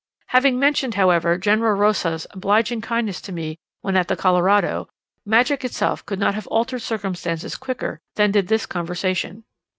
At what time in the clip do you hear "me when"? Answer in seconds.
3.31-3.95